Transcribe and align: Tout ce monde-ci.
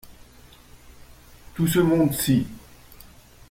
Tout 1.53 1.67
ce 1.67 1.77
monde-ci. 1.77 2.47